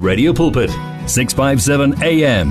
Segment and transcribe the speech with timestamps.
[0.00, 0.70] Radio Pulpit,
[1.06, 2.50] 657 AM.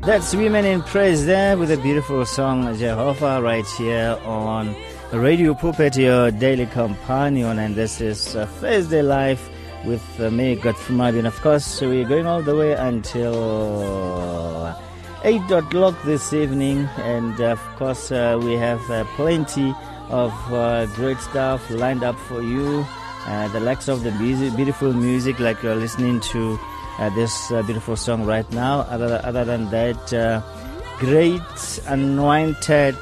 [0.00, 4.74] That's Women in Praise there with a beautiful song, Jehovah, right here on
[5.12, 7.58] Radio Pulpit, your daily companion.
[7.58, 9.50] And this is uh, Thursday Life
[9.84, 11.18] with uh, me, Godfrey.
[11.18, 14.74] And of course, we're going all the way until
[15.22, 16.88] 8 o'clock this evening.
[16.96, 19.74] And of course, uh, we have uh, plenty
[20.08, 22.86] of uh, great stuff lined up for you.
[23.26, 24.10] Uh, the likes of the
[24.56, 26.58] beautiful music, like you're listening to
[26.98, 28.80] uh, this uh, beautiful song right now.
[28.80, 30.42] Other, other than that, uh,
[30.98, 32.96] great, anointed,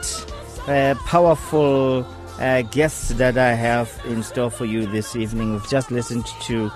[0.69, 2.07] uh, powerful
[2.39, 5.53] uh, guests that I have in store for you this evening.
[5.53, 6.71] We've just listened to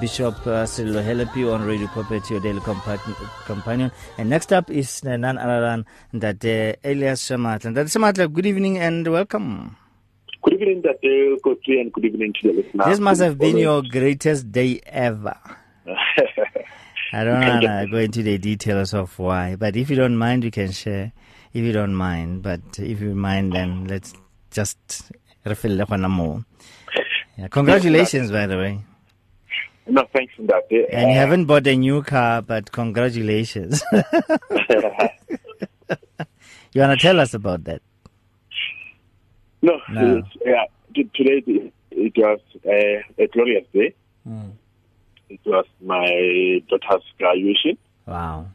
[0.00, 2.98] Bishop Sello Helepi on Radio Pulpit, your daily compa-
[3.44, 3.92] companion.
[4.16, 5.86] And next up is none other than
[6.20, 6.42] that
[6.82, 7.74] Elias Shamatla.
[7.74, 9.76] That Shamatla, good evening and welcome.
[10.46, 11.36] Good evening, Dr.
[11.44, 12.86] Kotri, and good evening to the listeners.
[12.86, 15.36] This must have been your greatest day ever.
[17.12, 20.44] I don't want to go into the details of why, but if you don't mind,
[20.44, 21.10] you can share.
[21.52, 24.14] If you don't mind, but if you mind, then let's
[24.52, 25.10] just
[25.44, 26.44] refill the more.
[27.36, 28.84] Yeah, congratulations, by the way.
[29.88, 30.62] No, thanks for that.
[30.70, 33.82] Uh, And you haven't bought a new car, but congratulations.
[33.92, 34.02] you
[36.76, 37.82] want to tell us about that?
[39.66, 40.22] No, No.
[40.44, 40.64] yeah,
[40.94, 41.42] today
[41.90, 43.94] it, was uh, a glorious day.
[44.24, 44.50] Hmm.
[45.28, 47.78] It was my daughter's graduation.
[48.06, 48.46] Wow.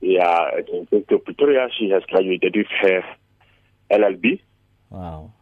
[0.00, 3.02] Yeah, in Victor Pretoria, she has graduated with her
[3.90, 4.40] LLB.
[4.90, 5.32] Wow.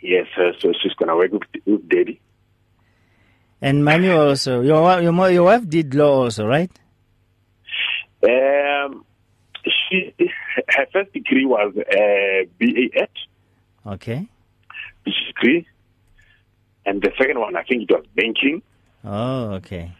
[0.00, 2.20] Yes, uh, so she's going to work with, with daddy.
[3.60, 6.70] And Manu also, your, your, your wife did law also, right?
[8.22, 9.04] Um,
[9.64, 10.14] she,
[10.68, 13.08] her first degree was uh, BA Ed.
[13.86, 14.26] Okay.
[15.04, 15.66] degree.
[16.84, 18.62] And the second one, I think it was banking.
[19.04, 19.92] Oh, okay.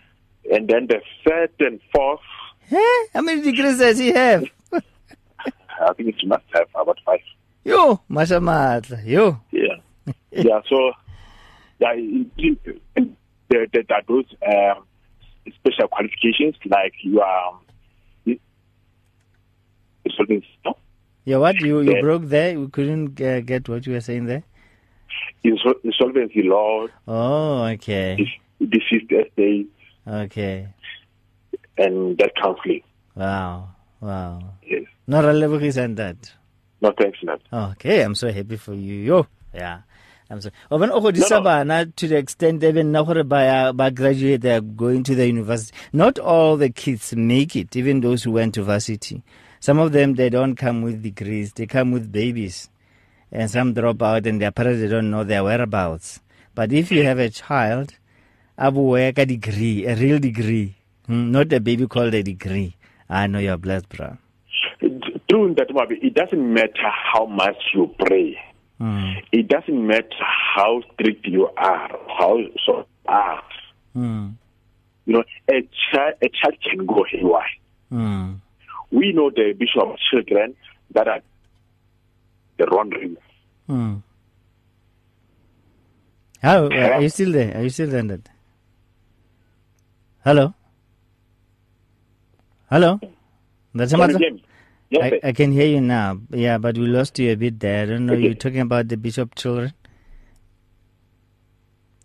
[0.52, 2.20] And then the third and fourth,
[2.60, 4.44] Hey, how many degrees does he have?
[4.72, 7.20] I think it must have about five.
[7.64, 9.40] Yo, Masha Matla, yo.
[9.52, 9.76] Yeah.
[10.32, 10.92] yeah, so
[11.78, 11.94] yeah,
[13.48, 14.84] there, there are those um,
[15.54, 17.60] special qualifications like you are um?
[21.26, 22.00] Yeah, what you you Yeah.
[22.00, 22.58] broke there?
[22.58, 24.44] We couldn't uh, get what you were saying there.
[25.44, 28.16] insol- insolvency law, Oh, okay,
[28.60, 29.68] deceased estate,
[30.06, 30.68] okay.
[31.78, 32.82] and that counseling.
[33.14, 33.70] Wow,
[34.00, 34.40] wow.
[34.64, 34.84] Yes.
[35.06, 36.32] Not a level and that.
[36.80, 37.40] No, thanks, Nat.
[37.52, 38.94] Okay, I'm so happy for you.
[38.94, 39.80] Yo, yeah.
[40.28, 40.50] I'm so.
[40.70, 41.42] Oben o godisa No, no.
[41.44, 45.26] bana to the extent even na gore ba ba graduate they are going to the
[45.26, 45.76] university.
[45.92, 49.22] Not all the kids make it, even those who went to varsity.
[49.66, 52.70] Some of them they don't come with degrees, they come with babies.
[53.32, 56.20] And some drop out and their parents they don't know their whereabouts.
[56.54, 57.92] But if you have a child,
[58.56, 60.76] a degree, a real degree,
[61.08, 62.76] hmm, not a baby called a degree.
[63.10, 64.16] I know you're blessed, bro.
[65.28, 68.38] True that Moabi, it doesn't matter how much you pray.
[68.78, 69.14] Hmm.
[69.32, 70.22] It doesn't matter
[70.54, 73.42] how strict you are, how so are.
[73.94, 74.28] Hmm.
[75.06, 77.42] You know, a child, a child can go haywire.
[77.90, 78.34] Hmm.
[78.90, 80.54] We know the bishop's children
[80.92, 81.20] that are
[82.58, 82.92] the wrong
[83.66, 83.96] Hmm.
[86.42, 87.56] How are you still there?
[87.56, 88.02] Are you still there?
[88.02, 88.30] Dad?
[90.24, 90.54] Hello.
[92.70, 93.00] Hello.
[93.74, 94.18] That's Can Samantha?
[94.90, 95.28] Yes, I.
[95.28, 96.20] I can hear you now.
[96.30, 97.82] Yeah, but we lost you a bit there.
[97.82, 98.14] I don't know.
[98.14, 98.22] Okay.
[98.22, 99.72] You're talking about the bishop's children.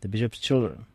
[0.01, 0.85] The bishop's children.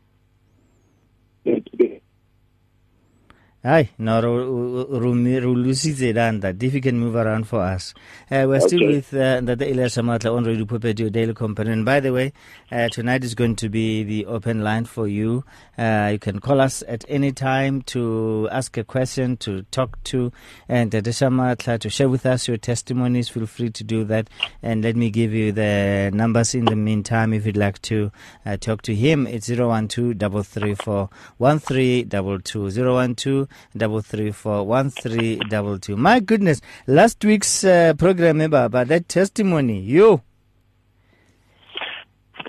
[3.63, 7.93] Hi, no, Rulusizwe that if you can move around for us.
[8.29, 8.87] Uh, we're still Okay.
[8.95, 11.83] with uh, Ndata Elias Shamatla on Radio your daily companion.
[11.83, 12.33] By the way,
[12.71, 15.43] uh, tonight is going to be the open line for you.
[15.75, 20.31] Uh, you can call us at any time to ask a question, to talk to
[20.69, 23.27] and Ndata Shamatla, to share with us your testimonies.
[23.27, 24.29] Feel free to do that.
[24.61, 28.11] And let me give you the numbers in the meantime if you'd like to
[28.45, 29.25] uh, talk to him.
[29.25, 32.69] It's 012 334 1322.
[33.15, 35.95] 012 334 1322.
[35.97, 40.21] My goodness, last week's uh, program, eh, Baba, that testimony, you.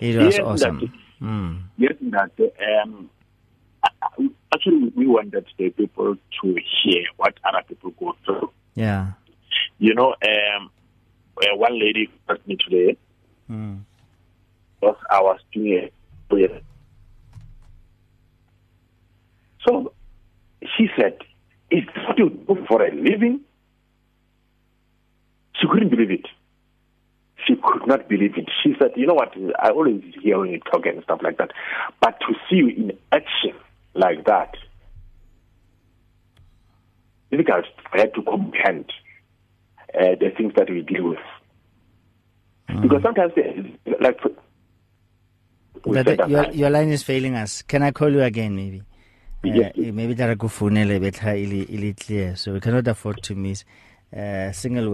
[0.01, 0.79] It was Yes, awesome.
[0.81, 0.91] that-
[1.21, 1.63] Mm.
[1.79, 2.31] Yes, that
[2.85, 3.11] um,
[4.55, 8.53] actually we wanted the people to hear what other people go through.
[8.77, 9.15] Yeah.
[9.81, 10.71] You know, um,
[11.43, 12.97] uh, one lady asked me today
[13.51, 13.81] Mm.
[14.81, 15.91] because I was doing a
[16.33, 16.61] prayer.
[19.67, 19.93] So
[20.77, 21.19] she said,
[21.71, 23.41] Is this what you do for a living?
[25.61, 26.27] She couldn't believe it.
[27.47, 28.49] she could not believe it.
[28.63, 29.33] She said, "You know what?
[29.59, 31.51] I always hear you talk and stuff like that,
[32.01, 33.55] but to see you in action
[33.95, 34.55] like that,
[37.31, 38.93] difficult for her to comprehend
[39.95, 41.19] uh, the things that we deal with.
[42.69, 42.83] Mm.
[42.83, 44.21] Because sometimes, uh, like."
[45.85, 47.63] That, your, your line is failing us.
[47.63, 48.83] Can I call you again, maybe?
[49.45, 49.73] Yes.
[49.79, 50.85] Uh, maybe that I go phone a
[51.95, 53.65] clear, so we cannot afford to miss
[54.17, 54.91] uh, single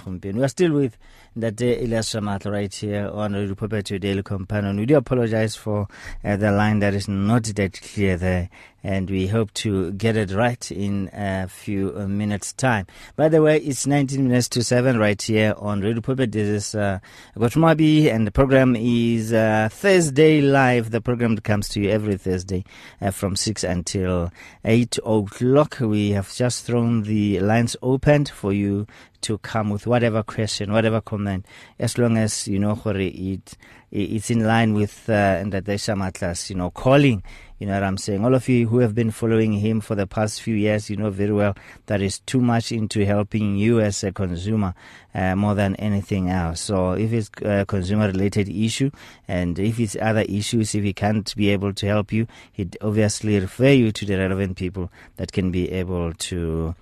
[0.00, 0.96] gompieno we are still with
[1.36, 4.76] that Elias Shamatla right here on the Pulpit Daily Companion.
[4.76, 5.86] We do apologize for
[6.24, 8.50] uh, the line that is not that clear there
[8.82, 12.86] and we hope to get it right in a few uh, minutes time.
[13.16, 16.32] By the way, it's 19 minutes to 7 right here on Radio Pulpit.
[16.32, 16.98] This is uh,
[17.36, 20.90] and the program is uh, Thursday Live.
[20.90, 22.64] The program comes to you every Thursday
[23.00, 24.32] uh, from 6 until
[24.64, 25.78] 8 o'clock.
[25.80, 28.86] We have just thrown the lines open for you
[29.22, 31.46] to come with whatever question, whatever comment,
[31.78, 33.56] as long as, you know, it,
[33.90, 37.22] it's in line with uh, the Deshamatlas, you know, calling
[37.60, 38.24] you know what I'm saying?
[38.24, 41.10] All of you who have been following him for the past few years, you know
[41.10, 41.54] very well
[41.86, 44.72] that is too much into helping you as a consumer
[45.14, 46.62] uh, more than anything else.
[46.62, 48.90] So if it's a consumer related issue
[49.28, 53.38] and if it's other issues, if he can't be able to help you, he'd obviously
[53.38, 56.74] refer you to the relevant people that can be able to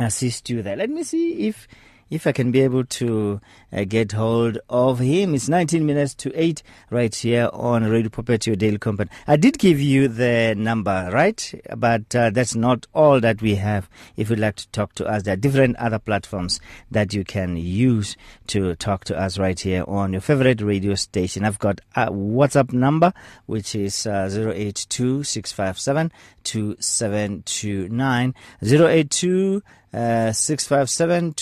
[0.00, 0.76] assist you there.
[0.76, 1.68] Let me see if
[2.10, 3.40] if I can be able to
[3.72, 5.34] uh, get hold of him.
[5.34, 9.10] It's 19 minutes to 8 right here on Radio Pulpit, your daily company.
[9.26, 11.54] I did give you the number, right?
[11.76, 13.90] But uh, that's not all that we have.
[14.16, 16.60] If you'd like to talk to us, there are different other platforms
[16.90, 18.16] that you can use
[18.48, 21.44] to talk to us right here on your favorite radio station.
[21.44, 23.12] I've got a WhatsApp number,
[23.46, 26.12] which is uh, 082 657
[26.44, 28.34] 2729.
[28.62, 29.62] 082
[29.92, 31.34] uh, 657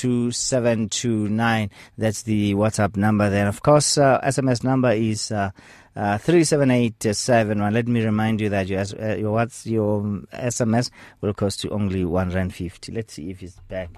[1.99, 3.49] That's the WhatsApp number there.
[3.49, 5.51] Of course, uh, SMS number is uh,
[5.97, 7.73] uh, 37871.
[7.73, 10.03] Let me remind you that your, uh, your, what's, your
[10.33, 10.91] SMS
[11.21, 12.93] will cost you only 1 Rand 50.
[12.93, 13.91] Let's see if he's back.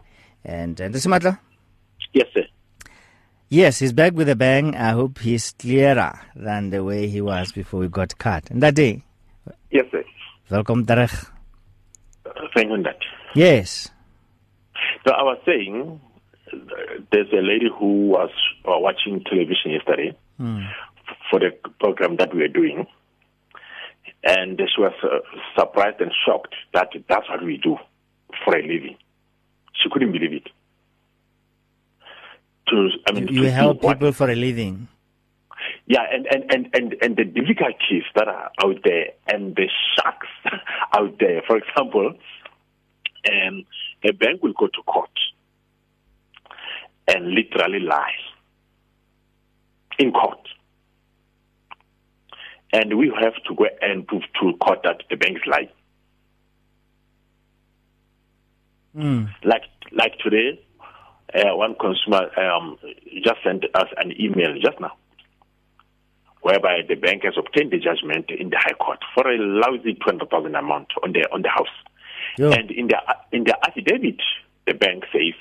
[0.45, 1.39] And, and Matla?
[2.13, 2.45] Yes, sir.
[3.51, 4.77] Yes, he's back with a bang.
[4.77, 8.51] I hope he's clearer than the way he was before we got cut.
[8.51, 9.03] And that day?
[9.71, 10.05] Yes, sir.
[10.51, 11.11] Welcome terug.
[12.55, 12.85] Thank you.
[13.35, 13.91] Yes.
[15.07, 16.01] So I was saying,
[17.13, 18.31] there's a lady who was
[18.65, 20.69] uh, watching television yesterday mm.
[21.31, 22.87] for the program that we were doing,
[24.25, 25.19] and she was uh,
[25.59, 27.77] surprised and shocked that that's what we do
[28.45, 28.97] for a living.
[29.75, 30.49] She couldn't believe it.
[32.69, 34.89] To, I mean, you help people for a living.
[35.87, 40.29] Yeah, and, and, and, and, and the difficulties that are out there and the shocks
[40.95, 41.43] out there.
[41.47, 42.13] For example,
[43.31, 43.65] um,
[44.05, 45.11] a bank will go to court
[47.07, 48.13] and literally lie
[49.99, 50.39] in court.
[52.73, 55.69] And we have to go and prove to court that the bank is lying.
[58.97, 59.29] Mm.
[59.45, 59.63] Like
[59.93, 60.61] like today,
[61.35, 62.79] uh, one consumer um,
[63.23, 64.93] just sent us an email just now,
[66.43, 70.27] whereby the bank has obtained the judgment in the High Court for a lousy twenty
[70.31, 71.69] thousand amount on the on the house.
[72.37, 72.51] Yeah.
[72.51, 72.99] And in the
[73.33, 74.21] in the affidavit,
[74.67, 75.35] the bank says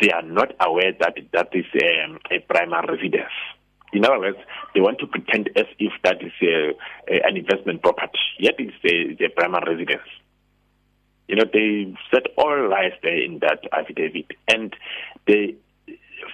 [0.00, 1.64] they are not aware that that is
[2.04, 3.30] um, a primary residence.
[3.92, 4.38] In other words,
[4.74, 6.70] they want to pretend as if that is a,
[7.08, 10.08] a, an investment property, yet it's a, a primary residence.
[11.28, 14.74] You know, they said all lies there in that affidavit, and
[15.26, 15.56] they,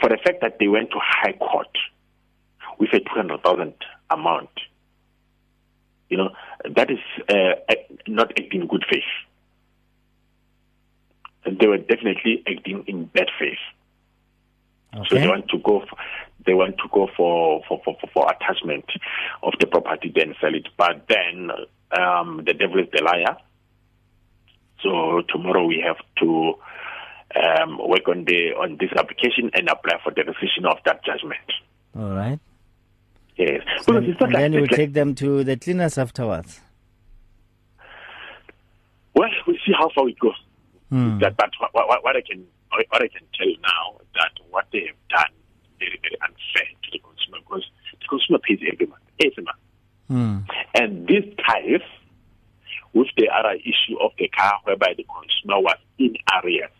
[0.00, 1.76] for the fact that they went to high court
[2.78, 3.74] with a two hundred thousand
[4.10, 4.50] amount,
[6.08, 6.30] you know,
[6.74, 6.98] that is
[7.28, 7.74] uh,
[8.06, 9.02] not acting in good faith
[11.50, 13.58] they were definitely acting in bad faith.
[14.94, 15.06] Okay.
[15.08, 15.80] So they want to go.
[15.80, 15.96] For,
[16.46, 18.86] they want to go for for, for, for attachment
[19.42, 20.68] of the property, then sell it.
[20.76, 21.50] But then
[21.92, 23.36] um, the devil is the liar.
[24.82, 26.54] So tomorrow we have to
[27.36, 31.40] um, work on the on this application and apply for the decision of that judgment.
[31.96, 32.38] All right.
[33.36, 33.62] Yes.
[33.82, 36.60] So and, and then you will take them to the cleaners afterwards.
[39.14, 40.34] Well, we'll see how far it goes.
[40.92, 41.20] Mm.
[41.20, 44.32] That, but what, what, what, I can what I can tell you now is that
[44.50, 47.64] what they have done is very very unfair to the consumer because
[48.00, 49.58] the consumer pays every month, every month.
[50.10, 50.46] Mm.
[50.74, 51.84] And this ties
[52.94, 56.70] with the other issue of the car whereby the consumer was in arrears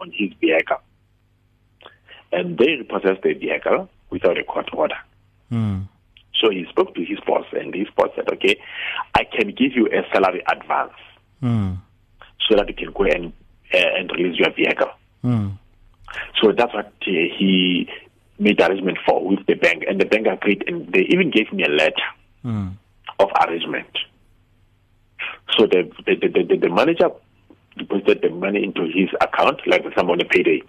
[0.00, 0.80] on his vehicle.
[2.32, 4.96] And they repossessed the vehicle without a court order.
[5.50, 5.88] Mm.
[6.40, 8.56] So he spoke to his boss, and his boss said, "Okay,
[9.14, 10.98] I can give you a salary advance
[11.42, 11.78] mm.
[12.48, 13.32] so that you can go and
[13.72, 14.90] and release your vehicle.
[15.24, 15.58] Mm.
[16.40, 17.88] So that's what uh, he
[18.38, 21.64] made arrangement for with the bank, and the bank agreed, and they even gave me
[21.64, 22.08] a letter
[22.44, 22.72] Mm.
[23.20, 23.86] of arrangement.
[25.56, 27.10] So the the, the, the, the manager
[27.78, 30.62] deposited the money into his account, like some on a payday.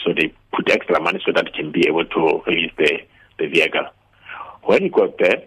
[0.00, 2.98] So they put extra money so that he can be able to release the,
[3.38, 3.86] the vehicle.
[4.64, 5.44] When he got there,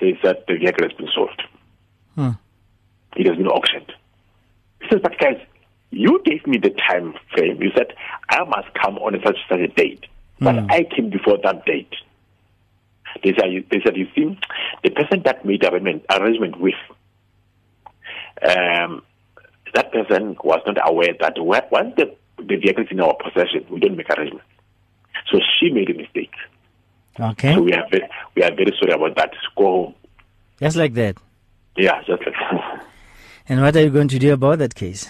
[0.00, 1.42] they said the vehicle has been sold.
[2.14, 2.30] Hmm.
[3.16, 3.92] It has been auctioned.
[4.96, 5.40] Says, but guys,
[5.90, 7.60] you gave me the time frame.
[7.62, 7.92] You said
[8.30, 10.04] I must come on a such such a date,
[10.40, 10.70] but Hmm.
[10.70, 11.92] I came before that date.
[13.22, 14.38] They said, they said, you see,
[14.84, 16.74] the person that made arrangement, arrangement with,
[18.42, 19.02] um,
[19.74, 23.80] that person was not aware that once the, the vehicle is in our possession, we
[23.80, 24.44] don't make arrangement.
[25.30, 26.32] So she made a mistake.
[27.18, 27.54] Okay.
[27.54, 29.30] So we are very, we are very sorry about that.
[29.56, 29.94] Go home.
[30.60, 31.16] Just like that.
[31.76, 32.34] Yeah, just like
[33.48, 35.08] And what are you going to do about that case?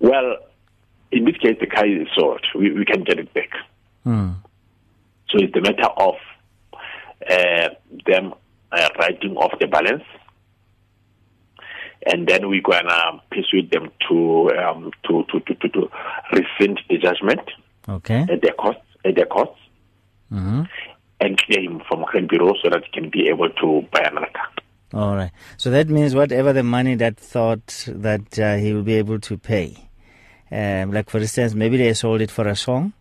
[0.00, 0.36] Well,
[1.10, 2.40] in this case, the car is sold.
[2.54, 3.50] We, we can get it back.
[4.04, 4.30] Hmm.
[5.28, 6.14] So it's a matter of
[7.30, 7.68] uh,
[8.06, 8.34] them
[8.72, 10.02] uh, writing off the balance,
[12.04, 15.90] and then we're gonna persuade them to um, to, to, to, to, to
[16.32, 17.40] rescind the judgment
[17.88, 18.26] Okay.
[18.28, 19.58] at their costs at their costs
[20.30, 20.62] hmm
[21.20, 24.26] and clear him from credit bureau so that he can be able to buy another
[24.34, 24.41] car.
[24.92, 25.30] All right.
[25.56, 29.38] So that means whatever the money that thought that uh, he will be able to
[29.38, 29.88] pay,
[30.50, 32.92] um, like for instance, maybe they sold it for a song,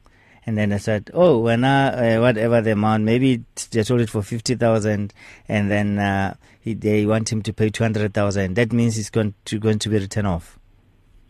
[0.45, 4.09] and then they said, "Oh, when uh, uh, whatever the amount, maybe they sold it
[4.09, 5.13] for fifty thousand,
[5.49, 8.53] and then uh, he, they want him to pay two hundred thousand.
[8.55, 10.57] That means it's going to going to be written off."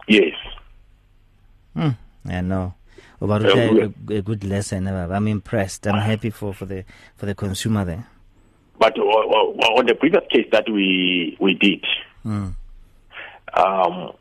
[0.08, 0.34] Yes.
[1.75, 1.89] Hmm.
[2.27, 2.75] I know.
[3.72, 3.82] We-
[4.15, 4.88] a, a good lesson.
[4.88, 5.88] I'm impressed.
[5.88, 6.84] I'm happy for, for the
[7.15, 8.08] for the consumer there.
[8.81, 9.03] But uh,
[9.77, 11.85] on the previous case that we we did,
[12.25, 12.55] Mm.
[13.53, 14.11] um,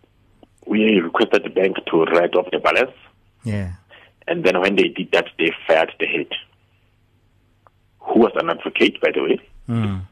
[0.66, 2.92] we requested the bank to write off the balance,
[3.42, 3.72] Yeah.
[4.28, 6.26] and then when they did that, they fired the head,
[8.00, 10.02] who was an advocate, by the way, Mm.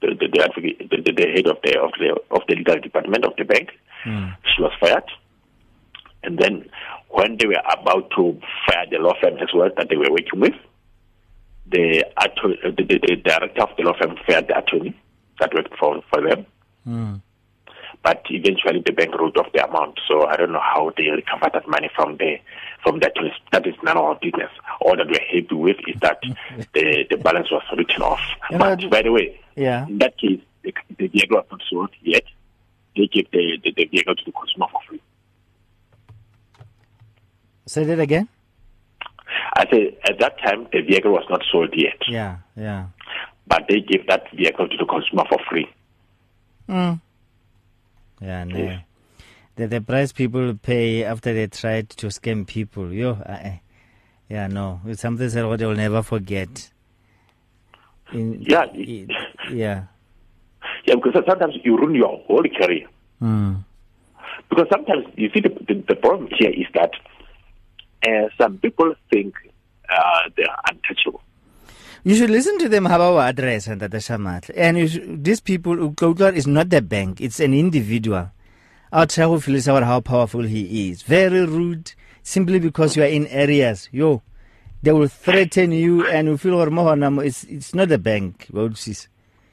[0.00, 2.80] the, the, the, advocate, the, the, the head of the of the of the legal
[2.80, 3.70] department of the bank.
[4.04, 4.34] Mm.
[4.56, 5.08] She was fired,
[6.24, 6.68] and then
[7.10, 10.40] when they were about to fire the law firm as well that they were working
[10.40, 10.54] with,
[11.66, 14.94] the, attorney, the, the, the director of the law firm fired the attorney
[15.40, 16.46] that worked for for them.
[16.86, 17.22] Mm.
[18.02, 19.98] but eventually the bank wrote off the amount.
[20.06, 22.36] So I don't know how they recovered that money from the
[22.82, 23.30] from the that.
[23.52, 24.50] That is none of our business.
[24.82, 26.20] All that we're happy with is that
[26.74, 28.20] the the balance was written off.
[28.50, 29.86] You know, but by the way, Yeah.
[29.86, 32.24] in that case, the, the vehicle was not sold yet.
[32.96, 35.00] They gave the, the, the vehicle to the consumer for free.
[37.66, 38.28] Say that again.
[39.56, 42.38] I say at that time the vehicle was not sold yet, Yeah.
[42.56, 42.86] Yeah.
[43.46, 45.68] but they gave that vehicle to the consumer for free.
[46.68, 47.00] Mm.
[48.20, 48.56] Yeah, no.
[48.56, 48.80] Yes.
[49.56, 52.92] The, the price people pay after they tried to scam people.
[52.92, 53.50] Yo, uh,
[54.28, 54.80] yeah, no.
[54.86, 56.70] It's something that they will never forget.
[58.12, 58.64] In, Yeah.
[58.72, 59.06] i-
[59.52, 59.84] yeah.
[60.86, 62.86] Yeah, because sometimes you ruin your whole career.
[63.22, 63.64] Mm.
[64.48, 66.90] Because sometimes you see the, the, the problem here is that
[68.06, 69.34] uh, some people think
[69.88, 71.22] uh, they are untouchable.
[72.04, 74.50] You should listen to them how our address and the shamat.
[74.54, 78.30] And you should, these people, Ukoklar is not the bank, it's an individual.
[78.92, 81.02] Our Chahu feels out how powerful he is.
[81.02, 81.92] Very rude,
[82.22, 83.88] simply because you are in areas.
[83.90, 84.22] Yo,
[84.82, 88.46] they will threaten you and you feel more it's it's not the bank.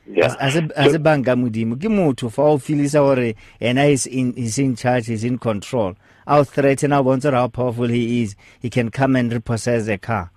[0.08, 0.36] Yeah.
[0.40, 4.34] as a as a bank modimo ke motho fa o feelisa gore ena is in
[4.34, 5.96] is in charge is in control
[6.28, 10.30] i'll threaten i'll bontsha how powerful he is he can come and repossess a car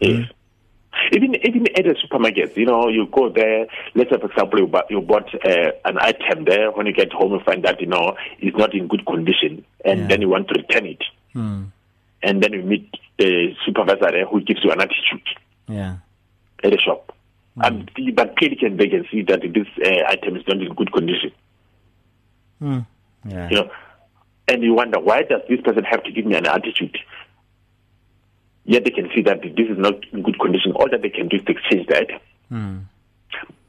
[0.00, 0.28] Yes.
[1.12, 3.66] Even even at a supermarket, you know, you go there.
[3.94, 6.70] Let's say, for example, you bought, you bought uh, an item there.
[6.70, 10.00] When you get home, you find that you know it's not in good condition, and
[10.00, 10.06] Yeah.
[10.08, 11.02] then you want to return it.
[11.32, 11.64] Hmm.
[12.22, 15.26] And then you meet the supervisor there who gives you an attitude
[15.68, 15.96] yeah
[16.64, 17.12] at the shop.
[17.56, 20.72] And the, but clearly can they can see that this uh, item is not in
[20.74, 21.32] good condition.
[22.60, 22.78] Hmm.
[23.24, 23.70] yeah You know,
[24.48, 26.96] and you wonder why does this person have to give me an attitude?
[28.64, 30.72] Yet they can see that this is not in good condition.
[30.72, 32.08] All that they can do is to exchange that.
[32.48, 32.78] Hmm.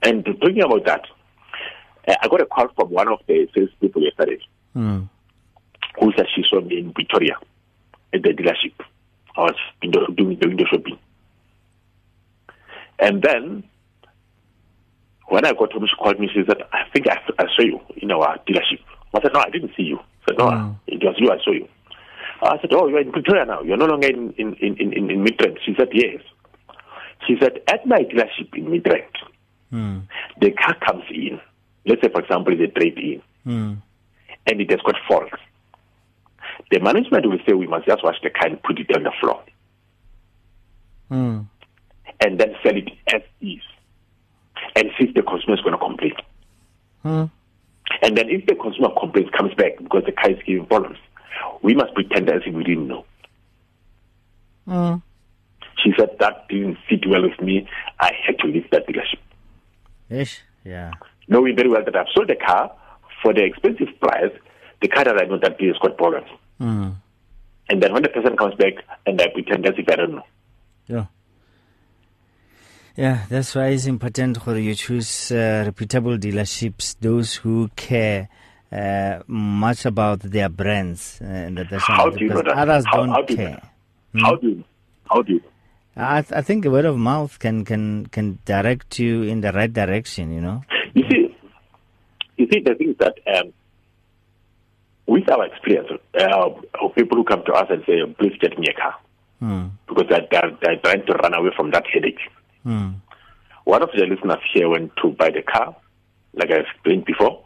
[0.02, 1.06] And talking about that,
[2.08, 4.40] uh, I got a call from one of the sales people yesterday
[4.74, 5.04] Hmm.
[6.00, 7.38] who said she saw me in Victoria
[8.14, 8.74] at the dealership.
[9.38, 10.98] I was window, doing the window shopping.
[13.00, 13.64] And then,
[15.28, 16.30] when I got home, she called me.
[16.34, 18.82] She said, I think I, I saw you in our dealership.
[19.14, 19.98] I said, No, I didn't see you.
[20.00, 20.76] I said, No, Mm.
[20.88, 21.68] it was you, I saw you.
[22.42, 23.62] I said, Oh, you're in Pretoria now.
[23.62, 25.58] You're no longer in, in, in, in, in, Midrand.
[25.66, 26.22] She said, Yes.
[27.28, 29.04] She said, At my dealership in Midrand,
[29.72, 30.00] Hmm.
[30.42, 31.40] the car comes in.
[31.86, 33.74] Let's say, for example, it's a trade in Hmm.
[34.48, 35.32] and it has got faults.
[36.72, 39.12] the management will say we must just wash the car and put it on the
[39.20, 39.42] floor
[41.12, 41.48] Mm.
[42.20, 43.62] and then sell it as is
[44.76, 47.32] and see if the consumer is going to complain.
[48.02, 50.98] And then if the consumer complains, comes back because the car is giving problems,
[51.62, 53.06] we must pretend as if we didn't know.
[54.68, 55.02] Mm.
[55.84, 57.68] She said that didn't sit well with me.
[58.00, 59.20] I had to leave that dealership.
[60.10, 60.42] Ish.
[60.64, 60.92] Yeah.
[61.28, 62.72] Knowing very well that I've sold the car
[63.22, 64.32] for the expensive price,
[64.82, 66.28] the car that I know that has got problems.
[66.60, 66.96] Mm.
[67.70, 68.74] And then when the person comes back
[69.06, 70.26] and I pretend as if I don't know.
[70.88, 71.06] Yeah.
[73.00, 78.28] Yeah, that's why it's important for you choose uh, reputable dealerships, those who care
[78.74, 81.18] uh, much about their brands.
[81.22, 82.58] And that How do you know that?
[82.58, 83.62] Others How- don't how do care.
[84.14, 84.22] that?
[84.22, 84.64] How do you
[85.10, 85.42] How do you
[85.96, 89.72] I, th- I think word of mouth can, can, can direct you in the right
[89.72, 90.62] direction, you know?
[90.94, 91.36] You see,
[92.38, 93.54] you see, the thing is that um,
[95.08, 95.88] with our experience,
[96.20, 96.50] uh,
[96.82, 98.96] of people who come to us and say, "Please get me a car,"
[99.42, 99.72] Mm.
[99.88, 102.20] because they're, they're, they're trying to run away from that headache.
[102.70, 102.96] Mm.
[103.66, 105.76] One of the listeners here went to buy the car,
[106.34, 107.44] like I explained before,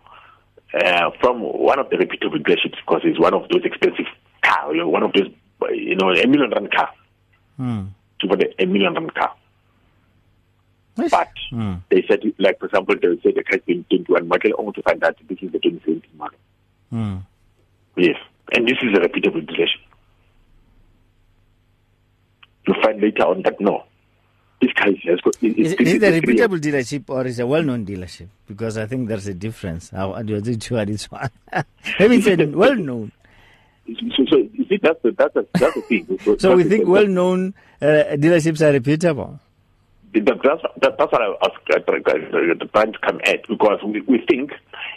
[0.73, 4.05] uh, from one of the reputable dealerships because it's one of those expensive
[4.41, 5.29] car, one of those,
[5.71, 6.89] you know, a million rand car,
[7.59, 7.87] Mm.
[8.19, 9.33] to buy a million rand car.
[11.03, 11.11] Ish.
[11.11, 11.81] But Mm.
[11.89, 15.03] they said, like for example, they say the car is 21 model, only to find
[15.03, 16.37] out this is the 2017 model.
[16.91, 17.21] Mm.
[17.95, 18.17] Yes,
[18.53, 19.81] and this is a reputable dealership.
[22.67, 23.83] You find later on that no,
[24.67, 25.35] this has got.
[25.41, 28.27] It, Is, it, is it a reputable dealership or is it a well-known dealership?
[28.47, 29.89] Because I think there's a difference.
[29.89, 30.41] How do you
[30.85, 31.29] this one?
[31.99, 33.11] Maybe it's well-known.
[33.85, 36.19] So, so you see, that's the that's the that's the thing.
[36.39, 39.39] So we think well-known uh, dealerships are reputable.
[40.13, 41.79] that- That's that, that's what I was uh,
[42.73, 44.51] trying to come at because we, we think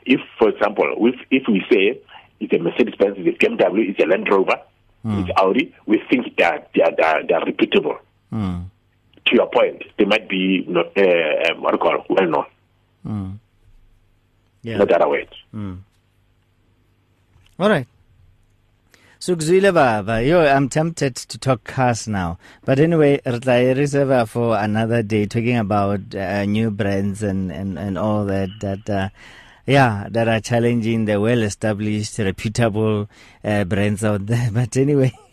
[0.04, 1.98] if, for example, if if we say
[2.38, 4.60] it's a Mercedes Benz, it's a BMW, it's a Land Rover,
[5.04, 7.96] it's Audi, we think that they are they are, they are reputable.
[8.32, 8.64] Mm.
[9.26, 12.44] To your point, they might be not uh, um, what do you call well known,
[13.06, 13.38] Mm.
[14.62, 14.78] Yeah.
[14.78, 15.28] not the other way.
[17.58, 17.86] All right.
[19.18, 19.34] So
[19.72, 22.38] Baba, yo, I'm tempted to talk cars now.
[22.64, 23.20] But anyway,
[23.72, 28.88] reserve for another day talking about uh, new brands and, and, and all that that
[28.90, 29.08] uh,
[29.66, 33.08] yeah, that are challenging the well-established, reputable
[33.44, 34.50] uh, brands out there.
[34.52, 35.12] But anyway,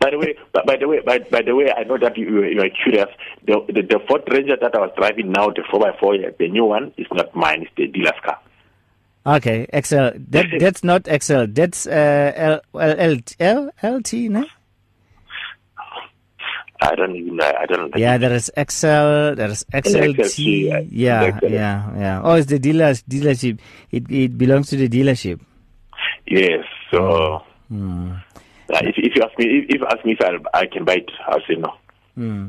[0.00, 2.44] By the way, by, by the way, by, by the way, I know that you,
[2.44, 3.08] you are curious.
[3.44, 6.48] The, the the Ford Ranger that I was driving now, the four x four, the
[6.48, 7.62] new one, is not mine.
[7.62, 8.38] It's the dealer's car.
[9.26, 10.12] okay, Excel.
[10.30, 11.46] That that's not Excel.
[11.48, 14.46] That's uh, L, L, L, L, LT, no?
[16.80, 17.40] I don't even.
[17.40, 17.90] I I don't.
[17.90, 17.96] know.
[17.96, 20.16] Yeah, there is Excel, there is XLT.
[20.16, 22.20] XLT, Yeah, yeah, yeah.
[22.22, 23.58] Oh, it's the dealer's dealership.
[23.90, 25.40] It it belongs to the dealership.
[26.26, 26.64] Yes.
[26.90, 28.12] So Hmm.
[28.70, 30.84] uh, if if you ask me, if, if you ask me if I, I can
[30.84, 31.72] buy it, I'll say no.
[32.14, 32.48] Hmm.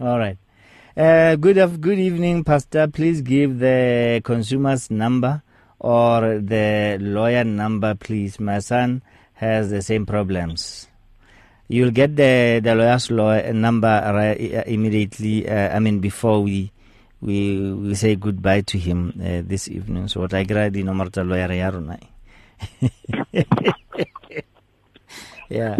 [0.00, 0.38] All right.
[0.96, 2.86] Uh, good of good evening, Pastor.
[2.88, 5.42] Please give the consumer's number
[5.80, 8.38] or the lawyer number, please.
[8.38, 9.02] My son
[9.34, 10.88] has the same problems.
[11.68, 15.48] You'll get the the lawyer's lawyer number right, uh, immediately.
[15.48, 16.70] Uh, I mean, before we
[17.24, 20.08] we we say goodbye to him uh, this evening.
[20.08, 21.48] So what I grad in Omarta lawyer.
[25.50, 25.76] Yeah.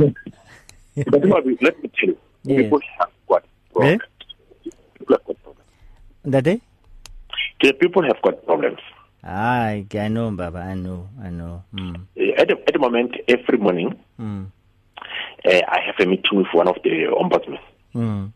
[1.10, 2.56] But let me tell you, Yeah.
[2.68, 3.42] people have got
[3.82, 3.98] Eh?
[3.98, 4.02] problems.
[4.98, 5.68] People have got problems.
[6.24, 6.60] That day?
[7.60, 8.80] The people have got problems.
[9.24, 10.60] I I know, Baba.
[10.60, 11.08] I know.
[11.22, 11.64] I know.
[11.74, 11.96] Mm.
[12.16, 14.52] Uh, At the, at the moment, every morning, Mm.
[15.46, 17.58] Uh, I have a meeting with one of the ombudsmen.
[17.94, 18.32] Mm.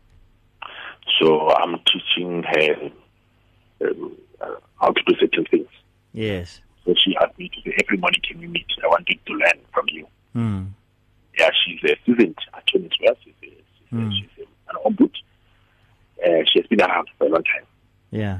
[1.19, 5.67] So I'm teaching her um, uh, how to do certain things.
[6.13, 6.61] Yes.
[6.85, 8.65] So she asked me to say, every morning can we meet?
[8.83, 10.07] I wanted to learn from you.
[10.35, 10.67] Mm.
[11.37, 13.15] Yeah, she's a student attorney as well.
[13.23, 14.07] She's, a, she's, Mm.
[14.07, 15.11] a, she's a, an ombud.
[16.23, 17.65] Uh, she has been around for a long time.
[18.11, 18.39] Yeah.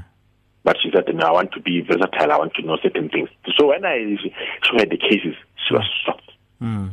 [0.62, 2.30] But she said, no, I want to be versatile.
[2.32, 3.30] I want to know certain things.
[3.56, 4.16] So when I
[4.62, 5.34] showed her the cases,
[5.66, 6.30] she was shocked.
[6.62, 6.90] Mm.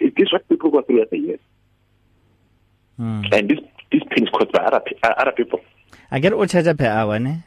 [0.00, 1.38] Is this what people go through as a year?
[3.00, 3.32] Mm.
[3.32, 3.58] And this
[3.92, 5.60] this pain is caused by other, uh, other people.
[6.10, 7.44] I get o charge per hour, ne?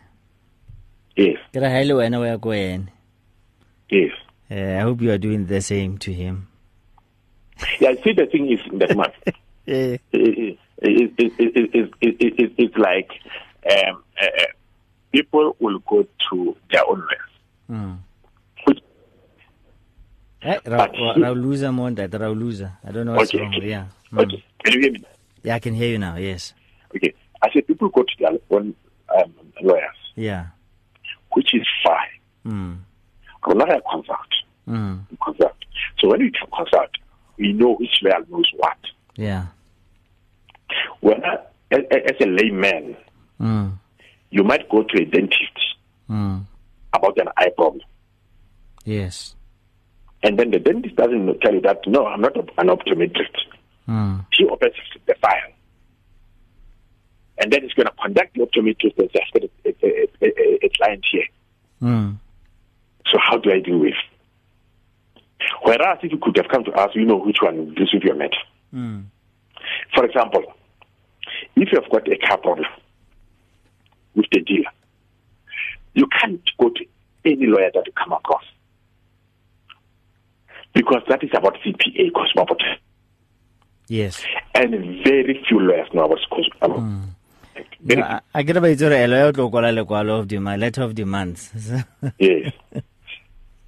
[1.16, 2.88] Yes, Ke ra ha ile wena o ya ko ene.
[3.90, 4.12] yes.
[4.52, 6.48] Uh, I hope you are doing the same to him.
[7.80, 9.12] Yeah, see, the thing is that man,
[9.66, 9.76] Yeah.
[9.76, 13.12] it, it, it, it, it, it, it, it's like
[13.70, 14.46] um, uh, uh,
[15.12, 17.32] people will go to their own ways.
[17.70, 17.98] Mm.
[20.42, 22.72] Eh, ra But ra he- ra loser mo that ra loser.
[22.84, 23.56] I don't know what's okay, wrong.
[23.56, 23.70] okay.
[23.70, 23.86] Yeah.
[24.12, 24.20] Mm.
[24.24, 24.44] okay.
[24.64, 25.04] Can you hear me?
[25.44, 26.16] Yeah, I can hear you now.
[26.16, 26.54] Yes.
[26.96, 27.14] Okay.
[27.42, 28.74] I said people go to their own
[29.16, 30.48] um, lawyers, Yeah.
[31.34, 32.20] which is fine.
[32.46, 32.78] Mm.
[33.46, 34.32] But not a consult.
[34.68, 35.04] Mm.
[35.24, 35.54] Consult.
[36.00, 36.92] So So when we consult,
[37.38, 38.78] we know which lawyer knows what.
[39.16, 39.48] Yeah.
[41.02, 41.20] Well,
[41.72, 42.96] as, as a layman,
[43.40, 43.78] Mm.
[44.32, 45.58] you might go to a dentist
[46.10, 46.44] Mm.
[46.94, 47.82] about an eye problem.
[48.84, 49.36] Yes.
[50.24, 53.38] And then the dentist doesn't tell you that, no, I'm not an optometrist.
[53.88, 54.26] Mm.
[54.34, 54.74] He opens
[55.06, 55.54] the file.
[57.38, 60.28] And then he's going to conduct the optometrist and say, "I've got a, a, a,
[60.28, 61.24] a, a client here.
[61.82, 62.18] Mm.
[63.08, 63.94] So how do I deal with?
[65.64, 68.16] Whereas if you could have come to us, you know which one deals with your
[68.16, 68.36] matter.
[68.74, 69.06] Mm.
[69.96, 70.44] For example,
[71.56, 72.68] if you have got a car problem
[74.16, 74.72] with the dealer,
[75.94, 76.86] you can't go to
[77.26, 78.44] any lawyer that you come across.
[80.74, 82.12] Because that is about CPA,
[82.48, 82.78] protection.
[83.88, 84.24] Yes.
[84.54, 84.72] And
[85.04, 87.02] very few lawyers know about consumer Mm.
[87.82, 88.82] Very No, I- get about it.
[88.82, 91.52] A lawyer to call a lekwalo of demand, letter of demands.
[92.20, 92.52] Yes.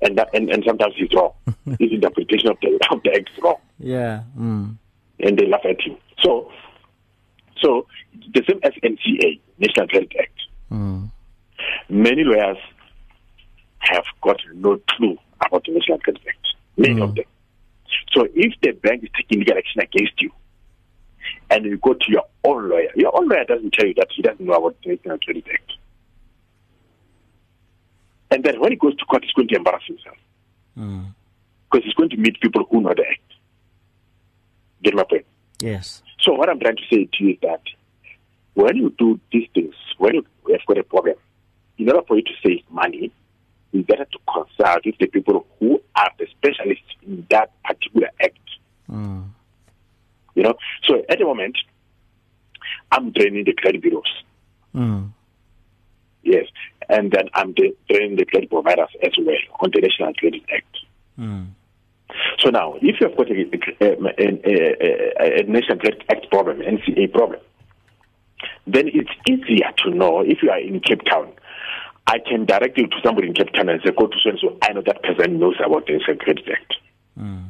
[0.01, 1.31] and, that, and and sometimes he's wrong.
[1.79, 4.23] His interpretation of the of the act is wrong, yeah.
[4.37, 4.77] Mm.
[5.19, 5.97] and they laugh at him.
[6.23, 6.51] So,
[7.61, 7.85] so
[8.33, 10.39] the same as NCA, National Credit Act.
[10.71, 11.11] Mm.
[11.89, 12.57] Many lawyers
[13.79, 16.40] have got no clue about the National Credit Act.
[16.77, 17.03] Many Mm.
[17.03, 17.25] of them.
[18.13, 20.31] So if the bank is taking legal action against you,
[21.49, 24.21] and you go to your own lawyer, your own lawyer doesn't tell you that he
[24.21, 25.71] doesn't know about the National Credit Act.
[28.31, 30.17] And then when he goes to court, he's going to embarrass himself.
[30.77, 31.07] Mm.
[31.69, 33.33] because he's going to meet people who know the act.
[34.83, 35.25] Get my point?
[35.61, 36.01] Yes.
[36.21, 37.61] So what I'm trying to say to you is that
[38.53, 41.15] when you do these things, when you have got a problem,
[41.77, 43.11] in order for you to save money,
[43.73, 45.81] it's better to consult with the people who
[46.43, 48.37] specialists in that particular act.
[48.89, 49.29] Mm.
[50.35, 50.55] You know,
[50.87, 51.57] so at the moment,
[52.91, 54.23] I'm training the credit bureaus.
[54.73, 55.11] Mm.
[56.23, 56.45] Yes,
[56.89, 60.77] and then I'm the, training the credit providers as well on the National Credit Act.
[61.19, 61.47] Mm.
[62.39, 63.49] So now, if you have got a,
[63.81, 64.75] a, a,
[65.19, 67.39] a, a National Credit Act problem, NCA problem,
[68.67, 71.31] then it's easier to know if you are in Cape Town.
[72.07, 74.39] I can direct you to somebody in Cape Town and say, go to so and
[74.39, 74.57] so.
[74.61, 76.73] I know that person knows about the National Credit Act.
[77.17, 77.49] Mm.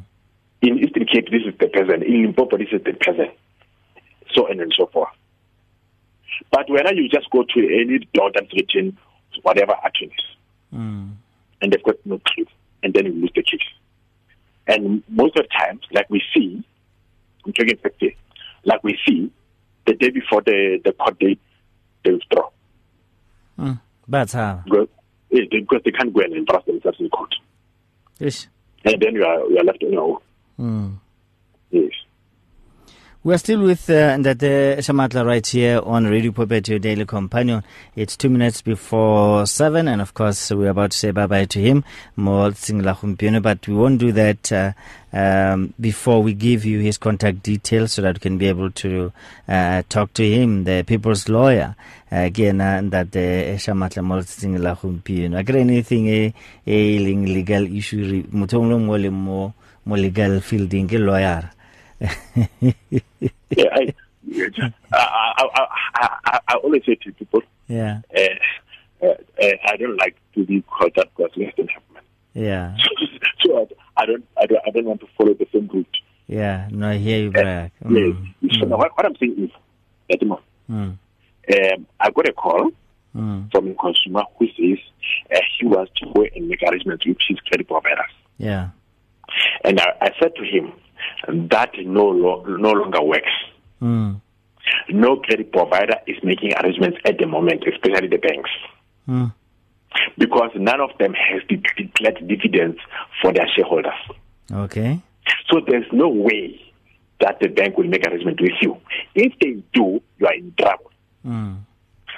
[0.61, 2.03] In Eastern Cape, this is the person.
[2.03, 3.31] In Limpopo, this is the person.
[4.33, 5.09] So on and so forth.
[6.51, 8.97] But when you just go to any door that's written,
[9.41, 10.19] whatever attorneys,
[10.73, 11.15] Mm.
[11.61, 12.45] and they've got no clue,
[12.81, 13.59] and then you lose the case.
[14.67, 16.63] And most of the times, like we see,
[17.45, 18.13] I'm talking fact here,
[18.63, 19.29] like we see,
[19.85, 21.39] the day before the, the court date,
[22.05, 22.49] they withdraw.
[23.59, 23.79] Mm.
[24.12, 24.62] How.
[24.65, 24.88] Because,
[25.34, 27.34] eh, they- because they can't go and embarrass themselves in court.
[28.19, 28.47] Yes.
[28.86, 30.17] And then you are, you are left on your own.
[30.60, 30.91] Mm.
[31.71, 31.91] Yes.
[33.23, 37.63] We're still with uh, Shamatla right here on Radio Pulpit, daily companion.
[37.95, 41.60] It's two minutes before seven, and of course, we're about to say bye bye to
[41.62, 41.84] him,
[42.15, 44.71] but we won't do that uh,
[45.13, 49.13] um, before we give you his contact details so that you can be able to
[49.47, 51.75] uh, talk to him, the people's lawyer.
[52.12, 55.38] Uh, again, Ndate Shamatla Mo Singla Khumpieno.
[55.38, 56.34] I get anything a,
[56.65, 59.53] legal issue, re- motho o mongwe le mo
[59.86, 61.51] mo legal fielding ke lawyer.
[62.01, 63.93] Yeah, I,
[64.93, 64.97] I,
[65.37, 68.01] I, I, I, I always say to people, yeah.
[68.15, 69.07] uh, uh,
[69.41, 72.03] uh, I don't like to be called that because less than half man.
[72.33, 72.77] Yeah,
[73.41, 75.97] so I, I don't, I don't, I don't want to follow the same route.
[76.27, 76.67] yeah.
[76.71, 77.71] No, I hear you, Barak.
[77.81, 77.91] yes.
[77.91, 79.49] Mm, So what, what I'm saying is,
[80.11, 80.97] at the moment, mm,
[81.75, 82.71] um, I got a call
[83.15, 84.79] mm, from a consumer who says
[85.35, 88.11] uh, he wants to go and make arrangements with his credit providers.
[88.37, 88.69] yeah.
[89.63, 90.73] And I, I said to him,
[91.27, 93.31] that no, lo- no longer works.
[93.81, 94.21] Mm,
[94.89, 98.49] No credit provider is making arrangements at the moment, especially the banks,
[99.07, 99.34] mm,
[100.17, 102.77] because none of them has de- declared dividends
[103.21, 103.93] for their shareholders.
[104.51, 104.99] okay.
[105.49, 106.60] So there's no way
[107.19, 108.77] that the bank will make arrangement with you.
[109.15, 110.91] If they do, you are in trouble.
[111.25, 111.57] Mm,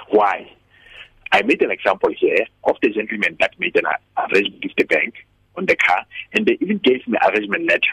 [0.09, 0.51] Why?
[1.31, 3.85] I made an example here of the gentleman that made an
[4.17, 5.15] arrangement with the bank
[5.57, 7.89] on the car, and they even gave me arrangement letter.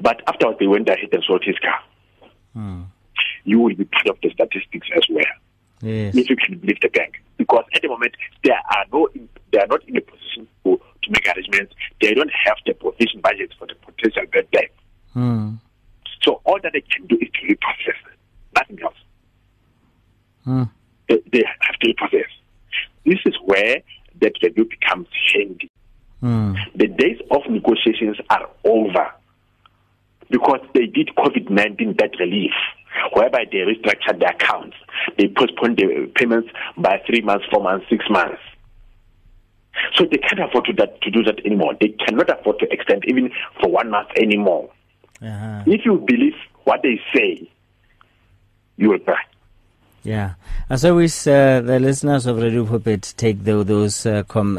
[0.00, 1.80] But afterwards, they went ahead and sold his car.
[2.56, 2.84] mm,
[3.44, 5.24] You will be part of the statistics as well,
[5.82, 6.14] yes.
[6.16, 7.20] if you can believe the bank.
[7.36, 8.14] Because at the moment,
[8.44, 9.08] there are no,
[9.52, 11.74] they are not in a position to, to make arrangements.
[12.00, 14.70] They don't have the provision budget for the potential bad debt.
[15.16, 15.58] Mm,
[16.22, 17.96] So all that they can do is to reprocess,
[18.54, 18.94] nothing else.
[20.46, 20.70] mm,
[21.08, 22.28] they, they have to reprocess.
[23.06, 23.80] This is where
[24.20, 25.70] that review becomes handy.
[26.22, 29.10] mm, The days of negotiations are over
[30.30, 32.52] because they did COVID 19 debt relief,
[33.12, 34.76] whereby they restructured their accounts.
[35.18, 38.40] They postponed the payments by three months, four months, six months.
[39.94, 41.74] So they can't afford to, that, to do that anymore.
[41.80, 44.70] They cannot afford to extend even for one month anymore.
[45.22, 45.62] Uh-huh.
[45.66, 47.50] If you believe what they say,
[48.76, 49.22] you will cry.
[50.02, 50.34] Yeah.
[50.70, 54.56] As always, uh, the listeners of Radio Pulpit take the, those uh, com-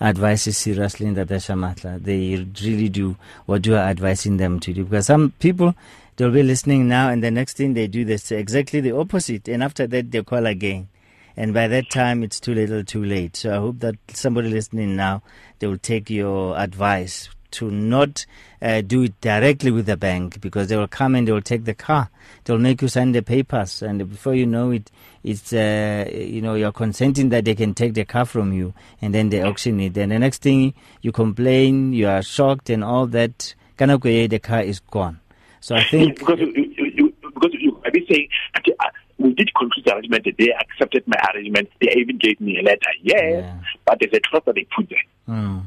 [0.00, 2.02] advices seriously in the Shamatla.
[2.02, 4.84] They really do what you are advising them to do.
[4.84, 5.74] Because some people,
[6.16, 9.46] they'll be listening now, and the next thing they do, they say exactly the opposite.
[9.48, 10.88] And after that, they call again.
[11.36, 13.36] And by that time, it's too little, too late.
[13.36, 15.22] So I hope that somebody listening now,
[15.58, 18.26] they will take your advice to not
[18.62, 21.64] uh, do it directly with the bank because they will come and they will take
[21.64, 22.10] the car.
[22.44, 24.90] They'll make you sign the papers, and before you know it,
[25.24, 29.14] it's uh, you know you're consenting that they can take the car from you, and
[29.14, 29.96] then they auction it.
[29.96, 33.54] And the next thing you complain, you are shocked, and all that.
[33.78, 35.20] Kanakoye, the car is gone.
[35.60, 38.28] So I think because you, you, you, because you I've been saying
[38.58, 38.86] okay, uh,
[39.18, 40.26] we did conclude the arrangement.
[40.38, 41.68] They accepted my arrangement.
[41.80, 42.90] They even gave me a letter.
[43.02, 43.58] Yes, Yeah.
[43.84, 44.98] but there's a trust that they put there.
[45.36, 45.64] mm,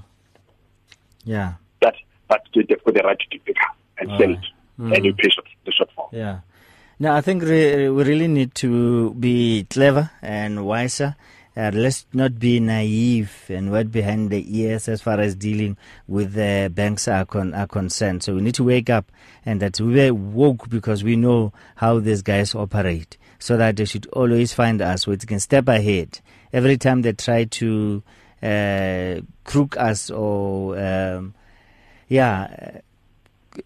[1.23, 1.53] yeah.
[2.29, 4.39] But they've got the right to the car and sell Alright.
[4.77, 6.09] it, and you pay short, the shortfall.
[6.13, 6.39] Yeah.
[6.99, 11.15] Now, I think re- we really need to be clever and wiser.
[11.57, 15.75] Uh, let's not be naive and wet behind the ears as far as dealing
[16.07, 18.23] with the banks are, con- are concerned.
[18.23, 19.11] So we need to wake up
[19.45, 23.85] and that we were woke because we know how these guys operate so that they
[23.85, 26.19] should always find us so we can step ahead.
[26.53, 28.03] Every time they try to
[28.41, 31.33] uh, crook us or, um,
[32.09, 32.81] yeah,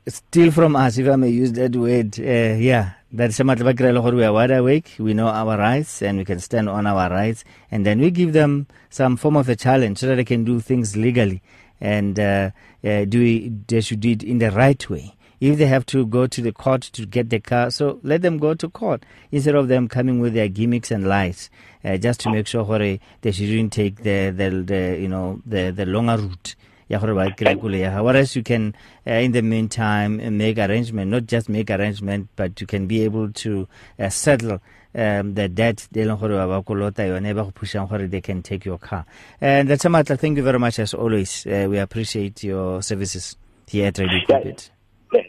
[0.08, 2.20] steal from us, if I may use that word.
[2.20, 6.18] Uh, yeah, that's a matter of we are wide awake, we know our rights, and
[6.18, 9.56] we can stand on our rights, and then we give them some form of a
[9.56, 11.42] challenge so that they can do things legally
[11.80, 12.52] and uh,
[12.84, 15.16] uh, do it, they should do it in the right way.
[15.40, 18.38] If they have to go to the court to get the car, so let them
[18.38, 21.50] go to court instead of them coming with their gimmicks and lies,
[21.84, 25.86] uh, just to make sure they shouldn't take the, the, the you know the the
[25.86, 26.56] longer route
[26.90, 28.74] ya gore ba kry koloi whereas you can
[29.08, 33.04] uh, in the meantime uh, make arrangement not just make arrangement but you can be
[33.04, 33.68] able to
[34.00, 34.60] uh, settle
[34.96, 38.42] um, the debt de leng gore ba ba kolota yone ba go pushang they can
[38.42, 39.06] take your car.
[39.42, 41.46] And that's a matter thank you very much as always.
[41.46, 44.20] Uh, we appreciate your services here at Radio.
[44.28, 44.70] Pulpit.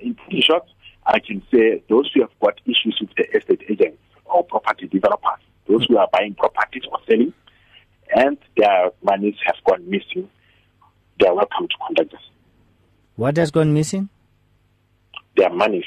[0.02, 0.64] In in short,
[1.06, 5.40] I can say those who have got issues with the estate agents or property developers,
[5.68, 7.32] those who are buying properties or selling,
[8.14, 10.28] and their monies have gone missing,
[11.20, 12.20] they are welcome to contact us.
[13.16, 14.08] what has gone missing
[15.36, 15.84] Their monies.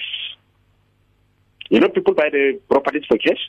[1.70, 3.40] You know, people buy the properties for cash.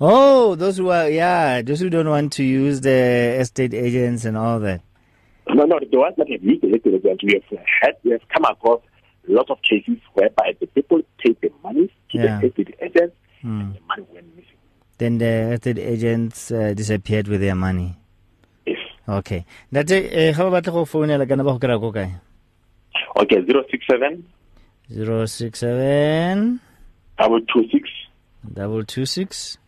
[0.00, 4.36] oh those who are yeah those who don't want to use the estate agents and
[4.36, 4.80] all that
[5.48, 8.20] No, no, the ones that have used the estate agents, we have had, we have
[8.34, 8.80] come across
[9.28, 12.40] a lot of cases whereby the people take the money to Yeah.
[12.40, 13.60] the estate agents, Hmm.
[13.60, 14.58] and the money went missing.
[14.98, 17.96] then the estate agents uh, disappeared with their money.
[19.08, 19.44] Okay.
[19.70, 22.10] That's eh ga ba batla go founela kana ba go kry ko kae?
[23.16, 24.24] Okay, 067
[24.90, 26.60] 067
[27.18, 27.90] double two six
[28.54, 29.58] 226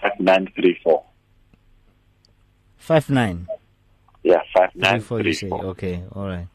[0.00, 1.04] five nine three four.
[2.78, 3.46] 59
[4.22, 5.64] Yeah, five nine before you say four.
[5.76, 6.46] okay all right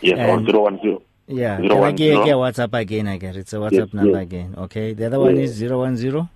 [0.00, 1.02] Yes, or And- zero one zero.
[1.28, 2.24] yeah Zero can I get, zero.
[2.24, 4.22] get WhatsApp again I guess it's a WhatsApp Yes, number yes.
[4.22, 5.50] again okay the other one Yes.
[5.60, 6.28] is 010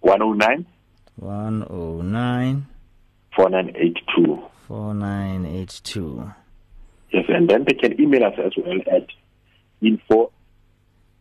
[0.00, 0.66] One oh nine
[1.16, 2.66] 109
[3.34, 4.42] four nine eight two.
[4.68, 6.32] 4982
[7.12, 9.06] Yes, and then they can email us as well at
[9.82, 10.30] info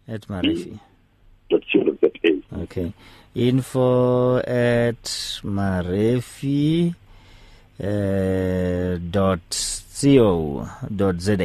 [0.07, 0.79] at Marifi
[1.49, 2.61] dot co dot za.
[2.63, 2.93] okay
[3.35, 5.03] info at
[5.43, 6.95] Marifi
[7.83, 9.49] uh, dot
[9.99, 11.35] co dot za